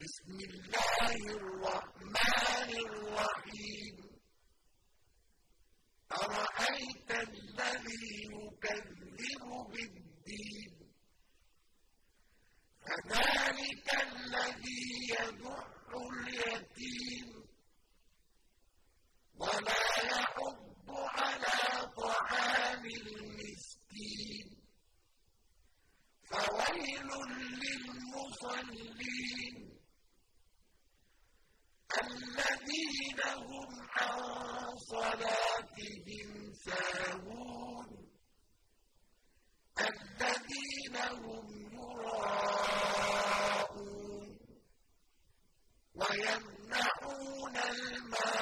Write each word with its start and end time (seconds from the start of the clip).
بسم 0.00 0.32
الله 0.32 1.12
الرحمن 1.36 2.70
الرحيم. 2.88 3.96
أرأيت 6.12 7.10
الذي 7.10 8.08
يكذب 8.32 9.44
بالدين؟ 9.72 10.72
فذلك 12.86 13.88
الذي 14.02 14.84
يدع 15.10 15.64
اليتيم. 15.94 17.28
ولا 19.36 19.84
يحض 20.04 20.88
على 20.88 21.58
طعام 21.96 22.84
المسكين. 22.84 24.46
فويل 26.30 27.10
للمصلين. 27.62 28.49
الَّذِينَ 32.70 33.20
هُمْ 33.50 33.70
عَن 33.96 34.76
صَلَاتِهِمْ 34.78 36.52
سَاهُونَ. 36.54 37.88
الَّذِينَ 39.80 40.96
هُمْ 40.96 41.46
يُرَاءُونَ 41.74 42.68
وَيَمْنَعُونَ 45.94 47.56
المال 47.56 48.39